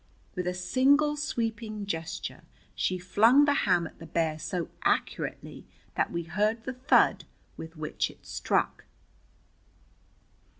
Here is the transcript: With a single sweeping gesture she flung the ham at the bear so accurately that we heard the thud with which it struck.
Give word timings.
With 0.33 0.47
a 0.47 0.53
single 0.55 1.15
sweeping 1.15 1.85
gesture 1.85 2.41
she 2.73 2.97
flung 2.97 3.45
the 3.45 3.53
ham 3.69 3.85
at 3.85 3.99
the 3.99 4.07
bear 4.07 4.39
so 4.39 4.69
accurately 4.83 5.67
that 5.93 6.11
we 6.11 6.23
heard 6.23 6.63
the 6.63 6.73
thud 6.73 7.25
with 7.55 7.77
which 7.77 8.09
it 8.09 8.25
struck. 8.25 8.85